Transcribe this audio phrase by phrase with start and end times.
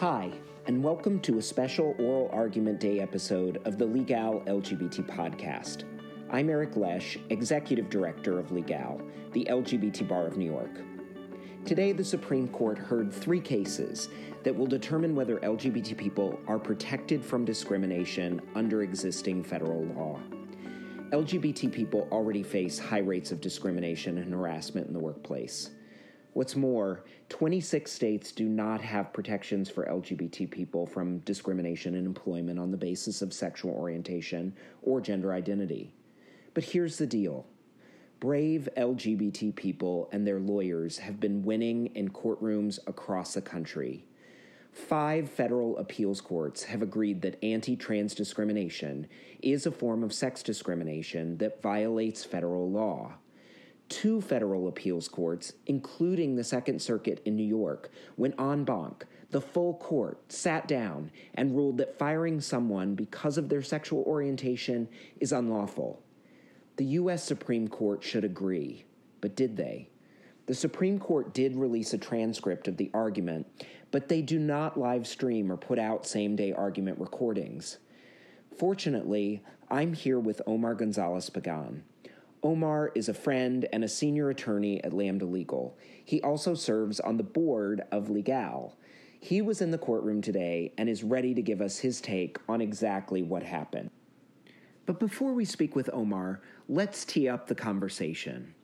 [0.00, 0.30] Hi,
[0.66, 5.84] and welcome to a special oral argument day episode of the Legal LGBT podcast.
[6.28, 9.00] I'm Eric Lesh, Executive Director of Legal,
[9.32, 10.82] the LGBT Bar of New York.
[11.64, 14.10] Today, the Supreme Court heard three cases
[14.42, 20.20] that will determine whether LGBT people are protected from discrimination under existing federal law.
[21.12, 25.70] LGBT people already face high rates of discrimination and harassment in the workplace.
[26.36, 32.58] What's more, 26 states do not have protections for LGBT people from discrimination in employment
[32.58, 35.94] on the basis of sexual orientation or gender identity.
[36.52, 37.46] But here's the deal
[38.20, 44.04] brave LGBT people and their lawyers have been winning in courtrooms across the country.
[44.72, 49.06] Five federal appeals courts have agreed that anti trans discrimination
[49.40, 53.14] is a form of sex discrimination that violates federal law
[53.88, 59.04] two federal appeals courts, including the Second Circuit in New York, went en banc.
[59.30, 64.88] The full court sat down and ruled that firing someone because of their sexual orientation
[65.20, 66.02] is unlawful.
[66.76, 67.24] The U.S.
[67.24, 68.84] Supreme Court should agree,
[69.20, 69.88] but did they?
[70.46, 73.46] The Supreme Court did release a transcript of the argument,
[73.90, 77.78] but they do not live stream or put out same day argument recordings.
[78.56, 81.82] Fortunately, I'm here with Omar Gonzalez Pagan.
[82.42, 85.76] Omar is a friend and a senior attorney at Lambda Legal.
[86.04, 88.76] He also serves on the board of Legal.
[89.18, 92.60] He was in the courtroom today and is ready to give us his take on
[92.60, 93.90] exactly what happened.
[94.84, 98.54] But before we speak with Omar, let's tee up the conversation.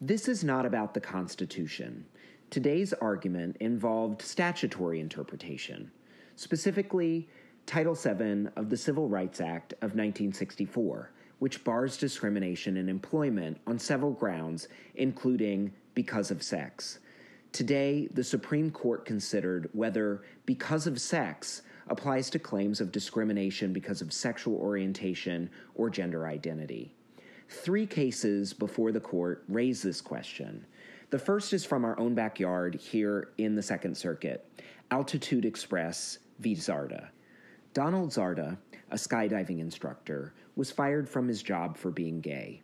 [0.00, 2.04] This is not about the Constitution.
[2.50, 5.90] Today's argument involved statutory interpretation,
[6.36, 7.28] specifically
[7.64, 11.12] Title VII of the Civil Rights Act of 1964
[11.42, 17.00] which bars discrimination in employment on several grounds, including because of sex.
[17.50, 24.00] Today, the Supreme Court considered whether because of sex applies to claims of discrimination because
[24.00, 26.94] of sexual orientation or gender identity.
[27.48, 30.64] Three cases before the court raise this question.
[31.10, 34.46] The first is from our own backyard here in the Second Circuit
[34.92, 36.54] Altitude Express v.
[36.54, 37.08] Zarda.
[37.74, 38.58] Donald Zarda,
[38.90, 42.60] a skydiving instructor, was fired from his job for being gay.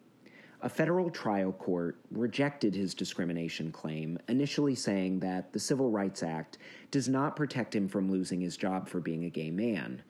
[0.61, 6.59] A federal trial court rejected his discrimination claim, initially saying that the Civil Rights Act
[6.91, 10.03] does not protect him from losing his job for being a gay man.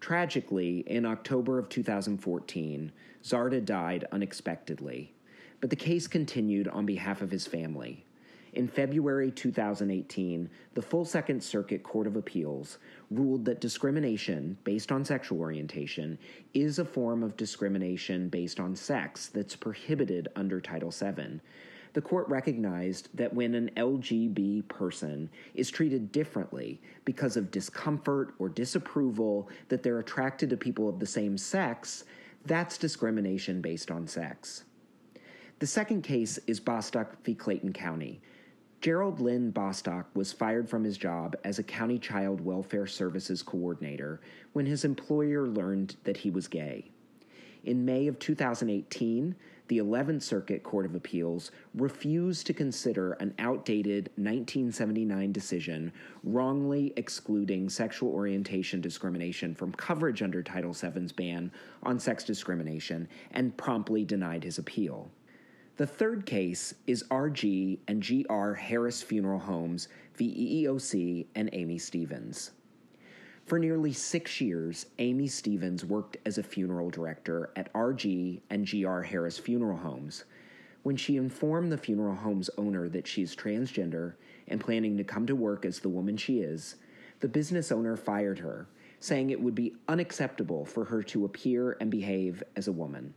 [0.00, 2.92] Tragically, in October of 2014,
[3.22, 5.14] Zarda died unexpectedly,
[5.62, 8.05] but the case continued on behalf of his family.
[8.56, 12.78] In February 2018, the full Second Circuit Court of Appeals
[13.10, 16.18] ruled that discrimination based on sexual orientation
[16.54, 21.38] is a form of discrimination based on sex that's prohibited under Title VII.
[21.92, 28.48] The court recognized that when an LGB person is treated differently because of discomfort or
[28.48, 32.04] disapproval that they're attracted to people of the same sex,
[32.46, 34.64] that's discrimination based on sex.
[35.58, 37.34] The second case is Bostock v.
[37.34, 38.22] Clayton County,
[38.80, 44.20] Gerald Lynn Bostock was fired from his job as a county child welfare services coordinator
[44.52, 46.90] when his employer learned that he was gay.
[47.64, 49.34] In May of 2018,
[49.68, 55.92] the 11th Circuit Court of Appeals refused to consider an outdated 1979 decision
[56.22, 61.50] wrongly excluding sexual orientation discrimination from coverage under Title VII's ban
[61.82, 65.10] on sex discrimination and promptly denied his appeal.
[65.76, 70.64] The third case is RG and GR Harris Funeral Homes v.
[70.64, 72.52] EEOC and Amy Stevens.
[73.44, 79.02] For nearly six years, Amy Stevens worked as a funeral director at RG and GR
[79.02, 80.24] Harris Funeral Homes.
[80.82, 84.14] When she informed the funeral home's owner that she is transgender
[84.48, 86.76] and planning to come to work as the woman she is,
[87.20, 88.66] the business owner fired her,
[88.98, 93.12] saying it would be unacceptable for her to appear and behave as a woman.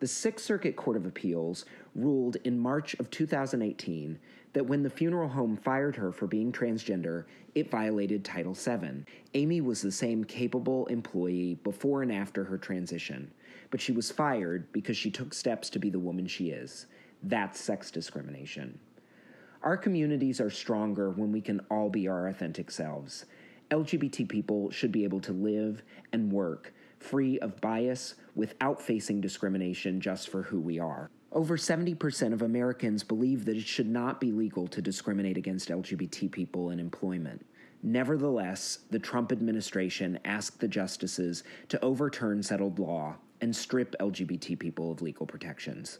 [0.00, 1.64] The Sixth Circuit Court of Appeals
[1.96, 4.16] ruled in March of 2018
[4.52, 7.24] that when the funeral home fired her for being transgender,
[7.56, 9.04] it violated Title VII.
[9.34, 13.28] Amy was the same capable employee before and after her transition,
[13.70, 16.86] but she was fired because she took steps to be the woman she is.
[17.24, 18.78] That's sex discrimination.
[19.64, 23.26] Our communities are stronger when we can all be our authentic selves.
[23.72, 25.82] LGBT people should be able to live
[26.12, 31.10] and work free of bias without facing discrimination just for who we are.
[31.32, 36.30] Over 70% of Americans believe that it should not be legal to discriminate against LGBT
[36.30, 37.44] people in employment.
[37.82, 44.90] Nevertheless, the Trump administration asked the justices to overturn settled law and strip LGBT people
[44.90, 45.98] of legal protections.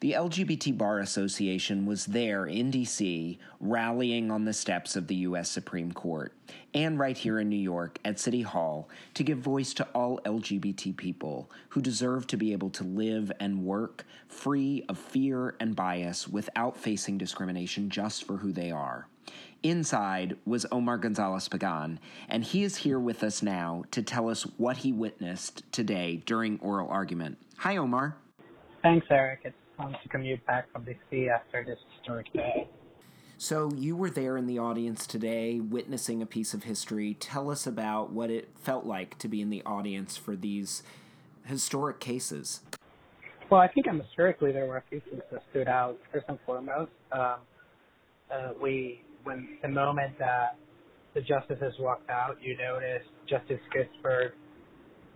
[0.00, 5.50] The LGBT Bar Association was there in D.C., rallying on the steps of the U.S.
[5.50, 6.32] Supreme Court,
[6.72, 10.96] and right here in New York at City Hall to give voice to all LGBT
[10.96, 16.26] people who deserve to be able to live and work free of fear and bias
[16.26, 19.06] without facing discrimination just for who they are.
[19.62, 22.00] Inside was Omar Gonzalez Pagan,
[22.30, 26.58] and he is here with us now to tell us what he witnessed today during
[26.60, 27.36] oral argument.
[27.58, 28.16] Hi, Omar.
[28.82, 29.40] Thanks, Eric.
[29.44, 29.54] It's
[29.88, 32.68] to commute back from DC after this historic day.
[33.38, 37.14] So, you were there in the audience today witnessing a piece of history.
[37.14, 40.82] Tell us about what it felt like to be in the audience for these
[41.46, 42.60] historic cases.
[43.48, 45.98] Well, I think historically there were a few things that stood out.
[46.12, 47.36] First and foremost, um,
[48.30, 50.56] uh, we when the moment that
[51.14, 54.32] the justices walked out, you noticed Justice Ginsburg,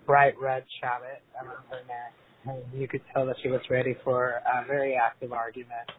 [0.06, 2.12] bright red jabot around her neck,
[2.74, 5.90] you could tell that she was ready for a very active argument.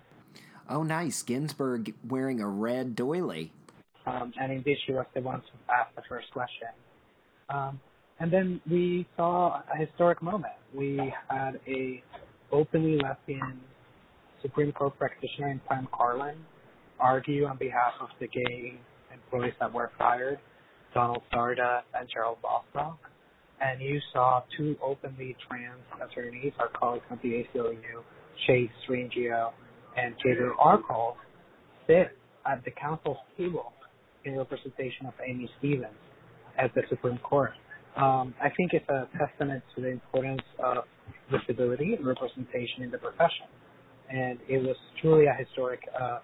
[0.69, 1.21] Oh, nice.
[1.21, 3.51] Ginsburg wearing a red doily.
[4.05, 6.67] Um, and indeed, she was the one to ask the first question.
[7.49, 7.79] Um,
[8.19, 10.53] and then we saw a historic moment.
[10.73, 12.03] We had a
[12.51, 13.59] openly lesbian
[14.41, 16.35] Supreme Court practitioner in Pam Karlan
[16.99, 18.79] argue on behalf of the gay
[19.13, 20.39] employees that were fired,
[20.93, 22.97] Donald Zarda and Gerald Bostock
[23.61, 28.03] and you saw two openly trans attorneys, our colleagues from the ACLU,
[28.47, 29.51] Chase Strangio
[29.97, 31.15] and Gabriel Arkles,
[31.87, 33.73] sit at the counsel's table
[34.25, 35.93] in representation of Amy Stevens
[36.57, 37.53] at the Supreme Court.
[37.95, 40.83] Um, I think it's a testament to the importance of
[41.31, 43.47] visibility and representation in the profession.
[44.09, 46.19] And it was truly a historic uh.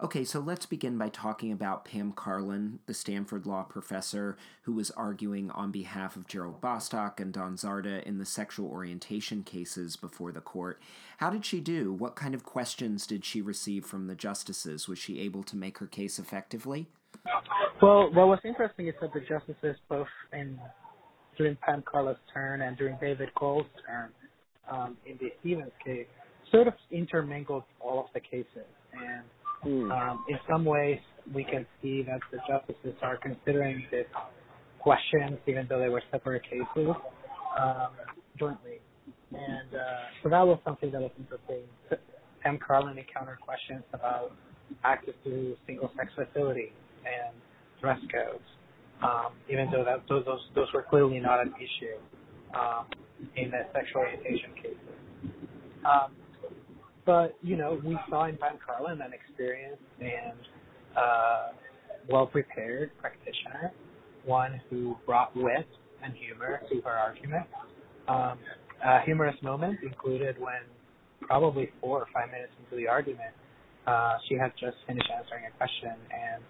[0.00, 4.90] Okay, so let's begin by talking about Pam Karlan, the Stanford law professor who was
[4.92, 10.32] arguing on behalf of Gerald Bostock and Don Zarda in the sexual orientation cases before
[10.32, 10.80] the court.
[11.18, 11.92] How did she do?
[11.92, 14.88] What kind of questions did she receive from the justices?
[14.88, 16.88] Was she able to make her case effectively?
[17.80, 20.58] Well, what was interesting is that the justices, both in
[21.36, 24.10] during Pam Karlan's turn and during David Cole's turn
[24.70, 26.06] um, in the Stevens case,
[26.50, 29.22] sort of intermingled all of the cases and
[29.64, 29.90] Mm.
[29.90, 30.98] Um, in some ways,
[31.34, 34.06] we can see that the justices are considering this
[34.80, 36.94] questions, even though they were separate cases,
[37.58, 37.90] um,
[38.38, 38.80] jointly.
[39.32, 39.78] And uh,
[40.22, 41.62] so that was something that was interesting.
[42.42, 44.32] Pam Karlan encountered questions about
[44.84, 46.72] access to single-sex facilities
[47.06, 47.34] and
[47.80, 48.44] dress codes,
[49.02, 51.98] um, even though that, those, those those were clearly not an issue
[52.58, 52.86] um,
[53.36, 54.96] in the sexual orientation cases.
[55.84, 56.12] Um,
[57.04, 60.38] but you know, we saw in Pam Karlan an experienced and
[60.96, 61.48] uh,
[62.08, 63.72] well prepared practitioner,
[64.24, 65.66] one who brought wit
[66.02, 67.46] and humor to her argument.
[68.08, 68.38] Um,
[68.84, 70.62] a humorous moment included when,
[71.20, 73.30] probably four or five minutes into the argument,
[73.86, 76.42] uh, she had just finished answering a question and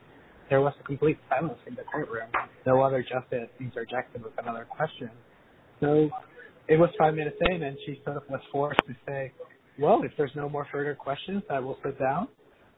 [0.52, 2.28] there was a complete silence in the courtroom.
[2.66, 5.10] No other justice interjected with another question.
[5.80, 6.10] So
[6.68, 9.32] it was five minutes in, and she sort of was forced to say,
[9.82, 12.28] well, if there's no more further questions, I will sit down.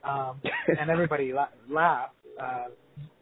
[0.05, 0.43] Um,
[0.81, 2.17] and everybody la- laughed.
[2.43, 2.69] Uh,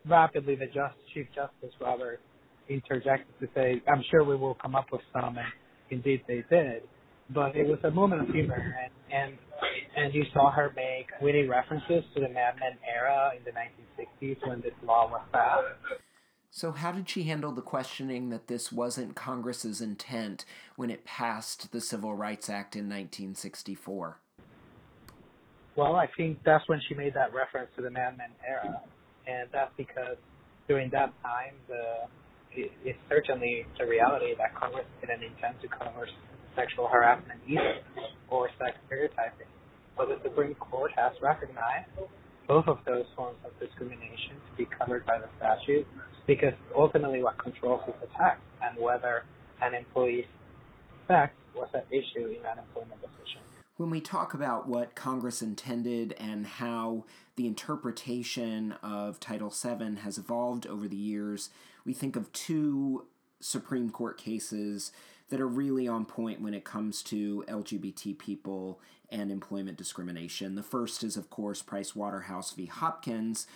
[0.08, 2.20] rapidly, the just, Chief Justice Robert
[2.70, 5.49] interjected to say, "I'm sure we will come up with some," and
[5.90, 6.84] indeed they did.
[7.34, 9.38] But it was a moment of humor, and and
[9.96, 14.38] and you saw her make witty references to the Mad Men era in the 1960s
[14.49, 15.66] when this law was passed.
[16.54, 20.44] So, how did she handle the questioning that this wasn't Congress's intent
[20.76, 24.18] when it passed the Civil Rights Act in 1964?
[25.76, 28.82] Well, I think that's when she made that reference to the Mad Men era,
[29.26, 30.18] and that's because
[30.68, 32.04] during that time, the
[32.52, 36.06] it, it's certainly the reality that Congress didn't intend to cover
[36.54, 37.80] sexual harassment either
[38.28, 39.49] or sex stereotyping.
[39.97, 41.88] But the Supreme Court has recognized
[42.47, 45.87] both of those forms of discrimination to be covered by the statute
[46.26, 49.25] because ultimately what controls is the tax and whether
[49.61, 50.26] an employee's
[51.09, 53.41] sex was an issue in that employment decision.
[53.76, 57.05] When we talk about what Congress intended and how
[57.37, 61.50] the interpretation of Title VII has evolved over the years,
[61.85, 63.07] we think of two
[63.41, 64.93] Supreme Court cases
[65.31, 70.55] that are really on point when it comes to LGBT people and employment discrimination.
[70.55, 72.67] The first is, of course, Price Waterhouse v.
[72.67, 73.47] Hopkins,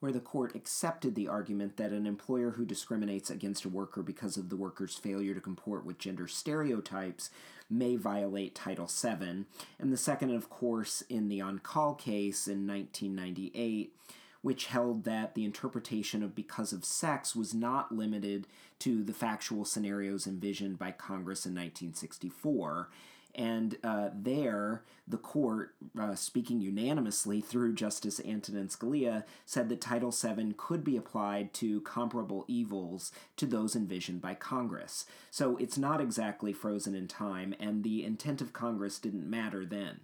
[0.00, 4.36] where the court accepted the argument that an employer who discriminates against a worker because
[4.36, 7.30] of the worker's failure to comport with gender stereotypes
[7.68, 9.44] may violate Title VII.
[9.78, 13.94] And the second, of course, in the Oncale case in 1998,
[14.42, 18.46] which held that the interpretation of because of sex was not limited
[18.80, 22.88] to the factual scenarios envisioned by Congress in 1964
[23.34, 30.10] And uh, there, the court, uh, speaking unanimously through Justice Antonin Scalia, said that Title
[30.10, 35.06] VII could be applied to comparable evils to those envisioned by Congress.
[35.30, 40.00] So it's not exactly frozen in time, and the intent of Congress didn't matter then.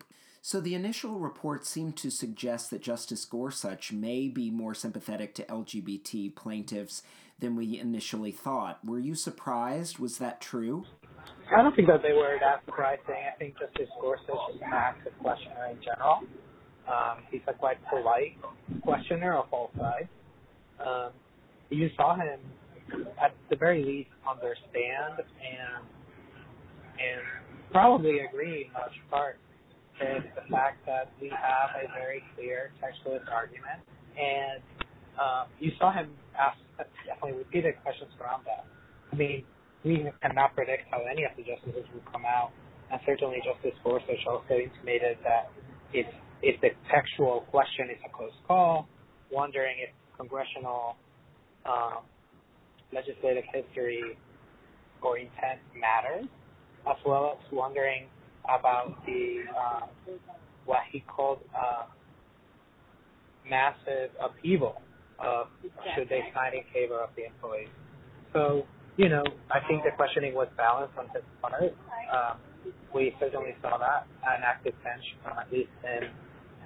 [0.46, 5.42] So the initial report seemed to suggest that Justice Gorsuch may be more sympathetic to
[5.42, 7.02] LGBT plaintiffs
[7.38, 8.78] than we initially thought.
[8.84, 9.98] Were you surprised?
[9.98, 10.84] Was that true?
[11.54, 13.22] I don't think that they were that surprising.
[13.32, 16.20] I think Justice Gorsuch is an active questioner in general.
[16.88, 18.36] Um, he's a quite polite
[18.82, 20.08] questioner of all sides.
[20.84, 21.10] Um,
[21.70, 22.40] you saw him
[23.22, 25.84] at the very least understand and
[26.98, 27.22] and
[27.72, 29.38] probably agree in large part
[30.00, 33.82] with the fact that we have a very clear textualist argument,
[34.16, 34.62] and
[35.20, 36.58] um, you saw him ask
[37.06, 38.64] definitely repeated questions around that.
[39.12, 39.44] I mean,
[39.86, 42.50] we cannot predict how any of the justices will come out,
[42.90, 45.46] and certainly Justice Gorsuch also intimated that
[45.94, 46.06] if
[46.42, 48.88] if the textual question is a close call,
[49.30, 50.96] wondering if congressional
[51.64, 52.02] um,
[52.92, 54.18] legislative history
[55.02, 56.26] or intent matters,
[56.90, 58.06] as well as wondering
[58.44, 59.86] about the uh,
[60.64, 61.86] what he called uh,
[63.48, 64.82] massive upheaval
[65.20, 65.46] of
[65.94, 67.68] should they sign in favor of the employees.
[68.32, 68.66] So,
[68.96, 71.74] you know, I think the questioning was balanced on his part.
[72.12, 72.38] Um,
[72.94, 76.08] we certainly saw that an active bench from at least him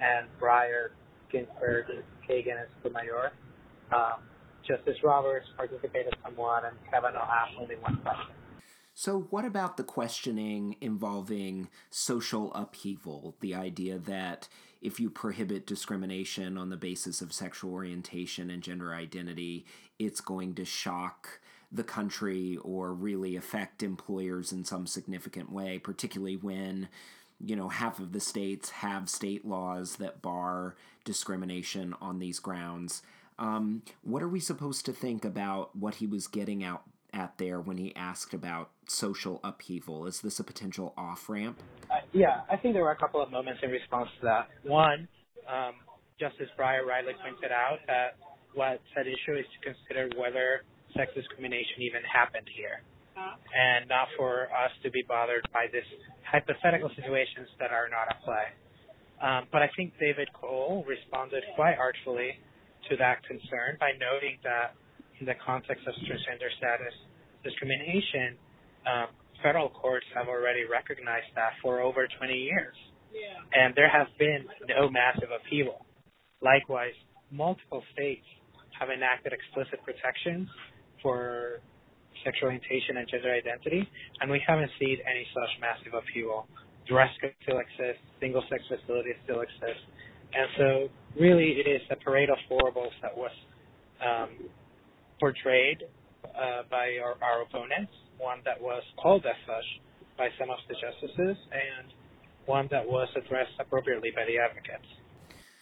[0.01, 0.89] and Breyer,
[1.31, 1.85] Ginsburg,
[2.27, 3.31] Kagan, and Sotomayor.
[3.93, 4.21] Um,
[4.67, 8.33] Justice Roberts participated somewhat, and Kavanaugh asked only one question.
[8.93, 13.35] So, what about the questioning involving social upheaval?
[13.39, 14.47] The idea that
[14.81, 19.65] if you prohibit discrimination on the basis of sexual orientation and gender identity,
[19.97, 21.39] it's going to shock
[21.71, 26.89] the country or really affect employers in some significant way, particularly when
[27.39, 33.01] you know half of the states have state laws that bar discrimination on these grounds.
[33.39, 37.59] Um, what are we supposed to think about what he was getting out at there
[37.59, 40.05] when he asked about social upheaval?
[40.05, 41.59] Is this a potential off ramp?
[41.89, 44.49] Uh, yeah, I think there were a couple of moments in response to that.
[44.63, 45.07] One,
[45.49, 45.73] um,
[46.19, 48.17] Justice Breyer rightly pointed out that
[48.53, 50.63] what's at issue is to consider whether
[50.95, 52.83] sex discrimination even happened here,
[53.17, 55.85] and not for us to be bothered by this
[56.25, 58.47] hypothetical situations that are not at play.
[59.21, 62.41] Um, but I think David Cole responded quite artfully
[62.89, 64.73] to that concern by noting that
[65.19, 66.95] in the context of transgender status
[67.45, 68.33] discrimination,
[68.89, 72.73] um, federal courts have already recognized that for over 20 years.
[73.13, 73.37] Yeah.
[73.53, 75.85] And there has been no massive upheaval.
[76.41, 76.97] Likewise,
[77.29, 78.25] multiple states
[78.79, 80.49] have enacted explicit protections
[81.01, 81.61] for
[82.23, 83.87] sexual orientation and gender identity,
[84.19, 86.47] and we haven't seen any such massive upheaval.
[86.87, 89.81] Dress code still exists, single sex facilities still exist,
[90.33, 90.67] and so
[91.19, 93.31] really it is a parade of horribles that was
[94.01, 94.49] um,
[95.19, 95.83] portrayed
[96.25, 99.67] uh, by our, our opponents, one that was called as such
[100.17, 101.93] by some of the justices, and
[102.45, 104.87] one that was addressed appropriately by the advocates.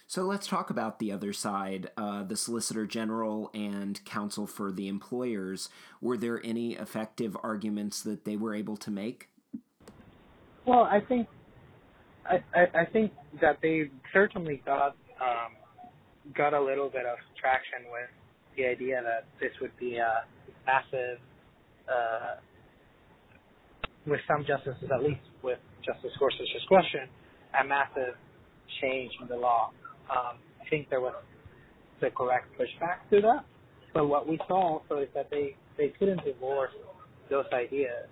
[0.10, 1.92] So let's talk about the other side.
[1.96, 5.70] Uh, the Solicitor General and counsel for the employers.
[6.02, 9.30] Were there any effective arguments that they were able to make?
[10.66, 11.28] Well, I think
[12.26, 15.54] I, I, I think that they certainly got um,
[16.36, 18.10] got a little bit of traction with
[18.58, 20.26] the idea that this would be a
[20.66, 21.20] massive,
[21.88, 22.42] uh,
[24.08, 27.02] with some justices, at least with Justice Gorsuch's question,
[27.62, 28.16] a massive
[28.82, 29.70] change in the law.
[30.10, 31.14] Um, I think there was
[32.02, 33.46] the correct pushback to that.
[33.94, 36.72] But what we saw also is that they, they couldn't divorce
[37.30, 38.08] those ideas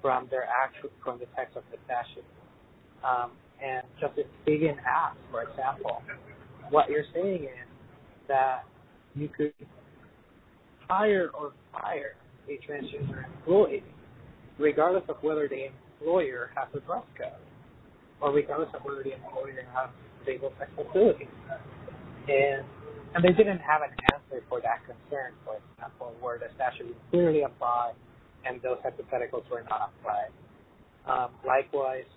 [0.00, 2.24] from their actual from the text of the statute.
[3.04, 3.30] Um,
[3.62, 6.02] and Justice Kagan asked, for example,
[6.70, 7.68] what you're saying is
[8.28, 8.64] that
[9.14, 9.52] you could
[10.88, 12.16] hire or fire
[12.48, 13.84] a transgender employee,
[14.58, 17.28] regardless of whether the employer has a dress code
[18.20, 19.90] or regardless of whether the employer has
[20.24, 21.28] single sex facilities.
[22.28, 22.64] And
[23.14, 27.42] and they didn't have an answer for that concern, for example, where the statute clearly
[27.42, 27.92] apply
[28.46, 30.32] and those hypotheticals were not applied.
[31.04, 32.08] Um, likewise,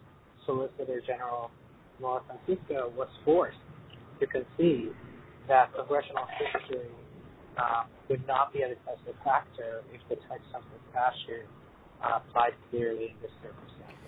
[0.46, 1.52] Solicitor General
[2.00, 3.58] Laura Francisco was forced
[4.20, 4.94] to concede
[5.48, 6.90] that congressional history
[7.58, 11.48] um, would not be a decisive factor if the text of the statute
[12.04, 14.05] uh, applied clearly in this circumstance.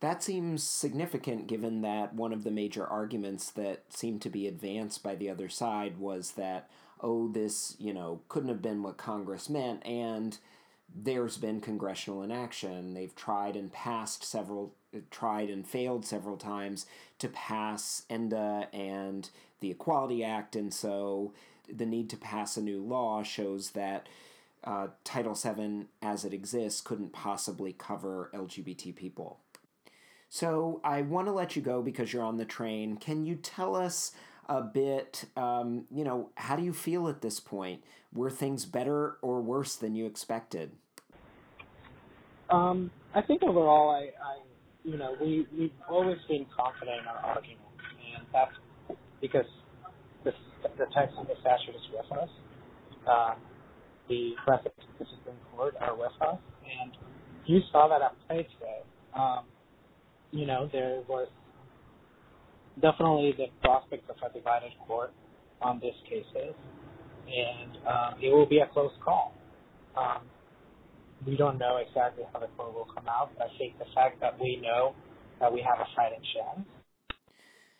[0.00, 5.02] That seems significant given that one of the major arguments that seemed to be advanced
[5.02, 6.68] by the other side was that,
[7.00, 10.38] oh, this, you know, couldn't have been what Congress meant, and
[10.94, 12.92] there's been congressional inaction.
[12.94, 14.74] They've tried and passed several
[15.10, 16.86] tried and failed several times
[17.18, 19.28] to pass ENDA and
[19.60, 21.32] the Equality Act, and so
[21.68, 24.08] the need to pass a new law shows that
[24.64, 29.38] uh, Title VII, as it exists, couldn't possibly cover LGBT people.
[30.36, 32.98] So I want to let you go because you're on the train.
[32.98, 34.12] Can you tell us
[34.50, 37.82] a bit, um, you know, how do you feel at this point?
[38.12, 40.72] Were things better or worse than you expected?
[42.50, 44.42] Um, I think overall, I, I,
[44.84, 47.60] you know, we we've always been confident in our argument,
[48.14, 49.46] and that's because
[50.22, 50.32] the
[50.76, 52.28] the text of the statute is with us.
[53.08, 53.36] Um,
[54.10, 56.38] the precedents of the Supreme Court are with us,
[56.82, 56.92] and
[57.46, 58.82] you saw that at play today.
[59.14, 59.44] Um,
[60.30, 61.28] you know, there was
[62.80, 65.12] definitely the prospect of a divided court
[65.60, 66.54] on these cases,
[67.26, 69.34] and um, it will be a close call.
[69.96, 70.22] Um,
[71.26, 74.20] we don't know exactly how the court will come out, but I think the fact
[74.20, 74.94] that we know
[75.40, 76.66] that we have a fighting chance.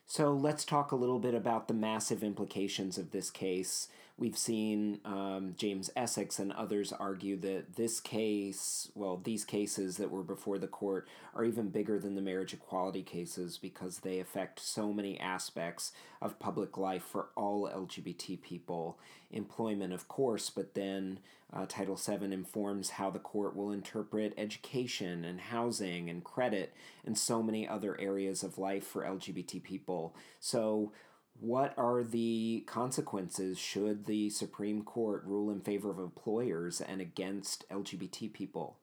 [0.07, 3.89] So let's talk a little bit about the massive implications of this case
[4.19, 10.11] We've seen um, James Esseks and others argue that this case, well, these cases that
[10.11, 14.59] were before the court are even bigger than the marriage equality cases because they affect
[14.59, 15.93] so many aspects
[16.23, 18.99] of public life for all LGBT people.
[19.31, 21.19] Employment, of course, but then
[21.53, 27.19] uh, Title VII informs how the court will interpret education and housing and credit and
[27.19, 30.15] so many other areas of life for LGBT people.
[30.41, 30.93] So,
[31.41, 37.69] what are the consequences should the Supreme Court rule in favor of employers and against
[37.71, 38.77] LGBT people?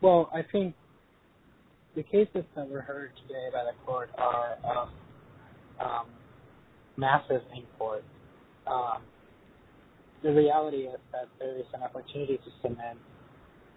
[0.00, 0.74] Well, I think
[1.94, 4.88] the cases that were heard today by the court are of
[5.80, 6.06] um,
[6.96, 8.04] massive import.
[8.66, 9.02] Um,
[10.22, 12.98] the reality is that there is an opportunity to cement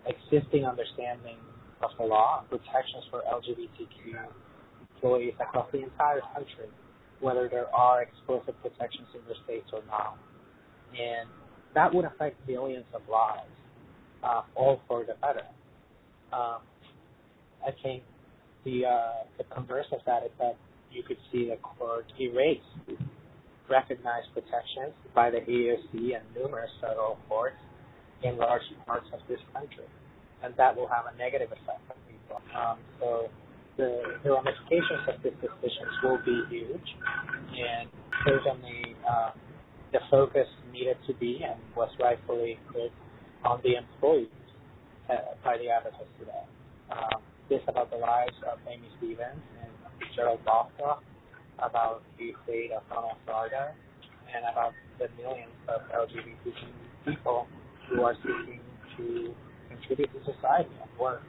[0.05, 1.37] existing understanding
[1.83, 4.17] of the law and protections for LGBTQ
[4.95, 6.69] employees across the entire country
[7.21, 10.17] whether there are explicit protections in the states or not.
[10.91, 11.29] And
[11.75, 13.49] that would affect millions of lives,
[14.23, 15.45] uh, all for the better.
[16.33, 16.61] Um,
[17.65, 18.03] I think
[18.65, 20.57] the uh, the converse of that is that
[20.91, 22.59] you could see the court erase
[23.69, 27.55] recognized protections by the EEOC and numerous federal courts
[28.23, 29.87] in large parts of this country,
[30.43, 32.41] and that will have a negative effect on people.
[32.55, 33.29] Um, so
[33.77, 36.89] the, the ramifications of these decisions will be huge,
[37.55, 37.89] and
[38.25, 39.31] certainly uh,
[39.91, 42.91] the focus needed to be and was rightfully put
[43.43, 44.27] on the employees
[45.09, 46.45] uh, by the advocates today.
[46.91, 49.71] Um, this about the lives of Amy Stevens and
[50.15, 51.03] Gerald Bostock,
[51.59, 53.71] about the fate of Donald Zarda,
[54.33, 56.55] and about the millions of LGBT
[57.05, 57.47] people
[57.89, 58.59] who are seeking
[58.97, 59.33] to
[59.67, 61.21] contribute to society and work.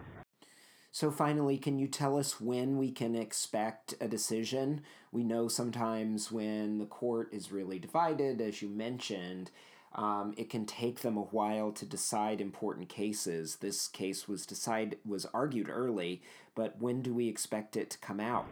[0.94, 4.83] So, finally, can you tell us when we can expect a decision?
[5.11, 9.50] We know sometimes when the court is really divided, as you mentioned,
[9.94, 13.57] um, it can take them a while to decide important cases.
[13.57, 16.20] This case was decide was argued early,
[16.55, 18.44] but when do we expect it to come out?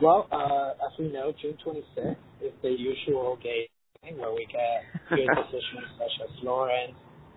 [0.00, 3.68] Well, uh, as we know, June 26th is the usual date
[4.16, 6.94] where we get good decisions such as Lawrence,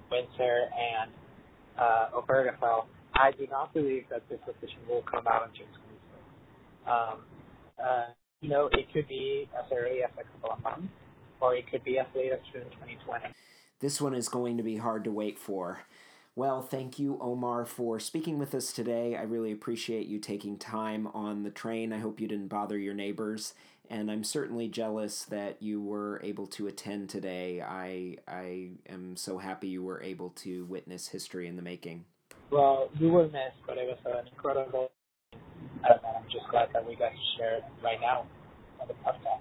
[0.10, 1.12] Windsor, and
[1.78, 5.68] uh, Obergefell I do not believe that this decision will come out on June
[6.86, 7.12] 26th.
[7.14, 7.20] Um,
[7.84, 8.06] uh,
[8.42, 10.94] you know, it could be as early as a couple of months,
[11.40, 13.26] or it could be as late as June 2020.
[13.80, 15.80] This one is going to be hard to wait for.
[16.36, 19.16] Well, thank you, Omar, for speaking with us today.
[19.16, 21.92] I really appreciate you taking time on the train.
[21.92, 23.54] I hope you didn't bother your neighbors,
[23.90, 27.62] and I'm certainly jealous that you were able to attend today.
[27.62, 32.06] I I am so happy you were able to witness history in the making.
[32.52, 34.92] Well, you were missed, but it was an incredible.
[35.32, 38.26] And I'm just glad that we got to share it right now
[38.82, 39.40] on the podcast.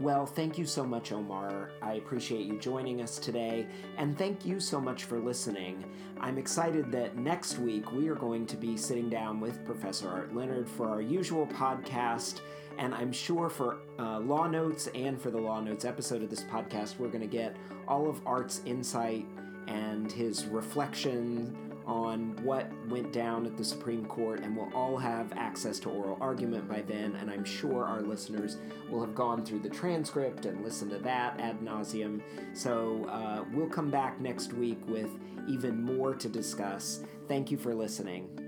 [0.00, 1.70] Well, thank you so much, Omar.
[1.80, 5.84] I appreciate you joining us today, and thank you so much for listening.
[6.20, 10.34] I'm excited that next week we are going to be sitting down with Professor Art
[10.34, 12.40] Leonard for our usual podcast,
[12.78, 16.44] and I'm sure for uh, Law Notes and for the Law Notes episode of this
[16.44, 17.56] podcast, we're going to get
[17.88, 19.26] all of Art's insight
[19.66, 21.56] and his reflection
[21.88, 26.18] on what went down at the Supreme Court, and we'll all have access to oral
[26.20, 27.16] argument by then.
[27.16, 28.58] And I'm sure our listeners
[28.90, 32.20] will have gone through the transcript and listened to that ad nauseum.
[32.52, 35.10] So uh, we'll come back next week with
[35.48, 37.02] even more to discuss.
[37.26, 38.47] Thank you for listening.